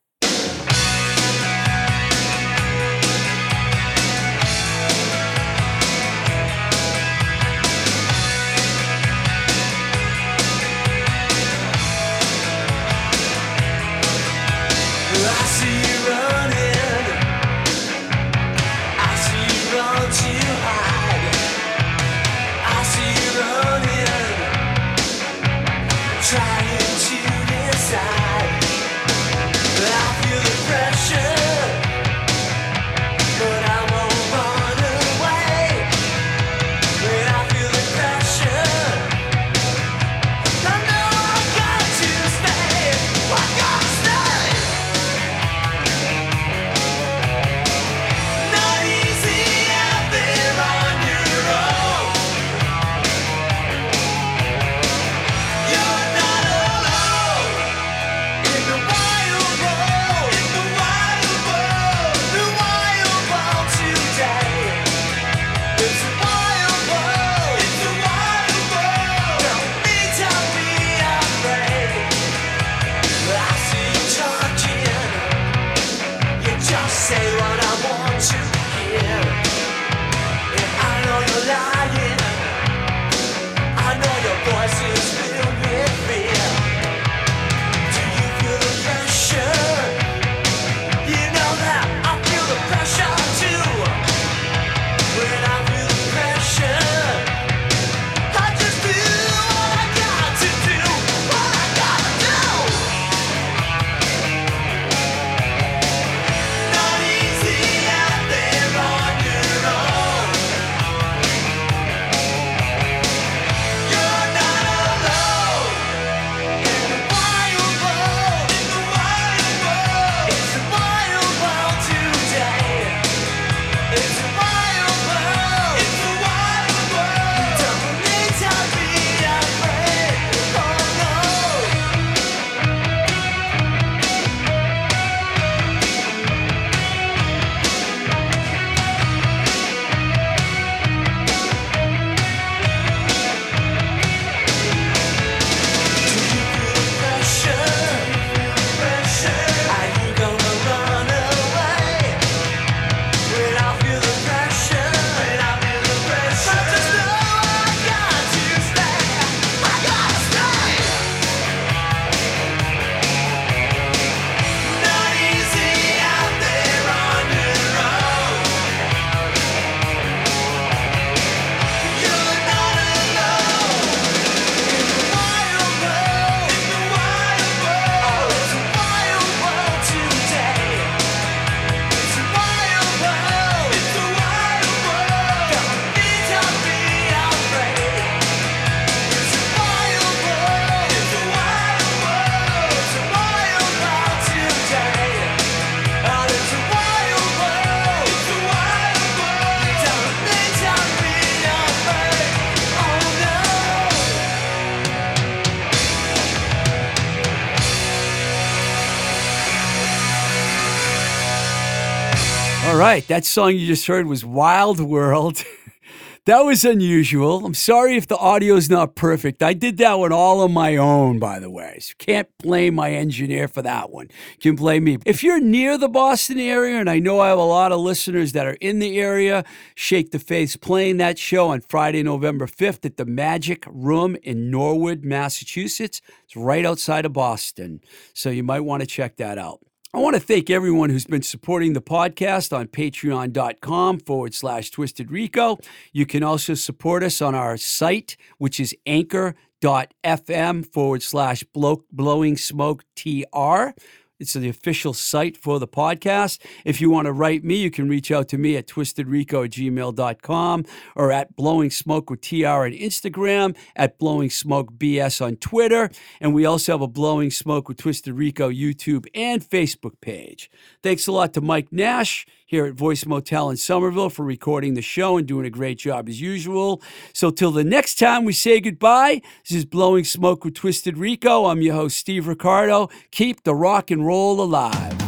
[212.88, 215.44] Right, that song you just heard was Wild World.
[216.24, 217.44] that was unusual.
[217.44, 219.42] I'm sorry if the audio's not perfect.
[219.42, 221.80] I did that one all on my own, by the way.
[221.82, 224.08] So can't blame my engineer for that one.
[224.40, 224.96] Can blame me.
[225.04, 228.32] If you're near the Boston area, and I know I have a lot of listeners
[228.32, 232.86] that are in the area, Shake the Faith playing that show on Friday, November 5th
[232.86, 236.00] at the Magic Room in Norwood, Massachusetts.
[236.24, 237.82] It's right outside of Boston.
[238.14, 239.60] So you might want to check that out.
[239.94, 245.10] I want to thank everyone who's been supporting the podcast on patreon.com forward slash twisted
[245.10, 245.58] rico.
[245.94, 252.36] You can also support us on our site, which is anchor.fm forward slash blow- blowing
[252.36, 253.70] smoke tr.
[254.18, 256.40] It's the official site for the podcast.
[256.64, 259.50] If you want to write me, you can reach out to me at twistedrico at
[259.52, 260.64] gmail.com
[260.96, 265.90] or at blowing smoke with TR on Instagram, at blowing smoke BS on Twitter.
[266.20, 270.50] And we also have a blowing smoke with Twisted Rico YouTube and Facebook page.
[270.82, 274.80] Thanks a lot to Mike Nash here at Voice Motel in Somerville for recording the
[274.80, 276.80] show and doing a great job as usual.
[277.12, 281.44] So till the next time we say goodbye, this is Blowing Smoke with Twisted Rico.
[281.44, 282.88] I'm your host, Steve Ricardo.
[283.10, 285.07] Keep the rock and roll alive.